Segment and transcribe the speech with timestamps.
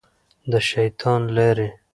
[0.51, 1.67] د شیطان لارې.